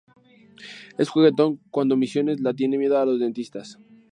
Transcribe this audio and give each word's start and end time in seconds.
Es 0.97 1.09
juguetón 1.09 1.57
cuando 1.69 1.95
misiones, 1.95 2.39
le 2.39 2.51
tiene 2.55 2.79
miedo 2.79 2.97
a 2.97 3.05
los 3.05 3.19
dentistas. 3.19 3.77